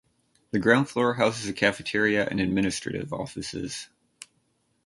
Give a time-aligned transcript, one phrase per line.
[0.49, 3.87] The ground floor houses a cafeteria and administrative offices.